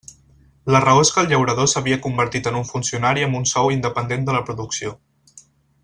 [0.75, 4.27] La raó és que el llaurador s'havia convertit en un funcionari amb un sou independent
[4.31, 4.99] de la producció.